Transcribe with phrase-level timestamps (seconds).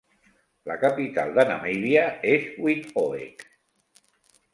[0.69, 3.45] La capital de Namíbia és Windhoek.